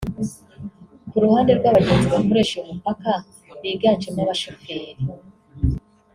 Ku 1.09 1.15
ruhande 1.23 1.51
rw’abagenzi 1.59 2.07
bakoresha 2.13 2.53
uyu 2.57 2.71
mupaka 2.77 3.11
biganjemo 3.61 4.19
abashoferi 4.25 5.03